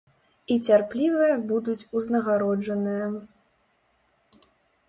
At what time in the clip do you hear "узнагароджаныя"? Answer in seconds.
2.01-3.05